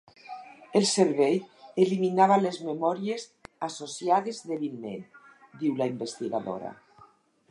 El 0.77 0.85
cervell 0.91 1.83
eliminava 1.83 2.37
les 2.45 2.57
memòries 2.69 3.27
associades 3.69 4.41
dèbilment, 4.53 5.07
diu 5.65 5.79
la 5.83 5.91
investigadora. 5.95 6.73